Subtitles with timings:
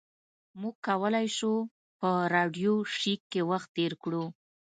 [0.61, 1.53] موږ کولی شو
[1.99, 4.23] په راډیو شیک کې وخت تیر کړو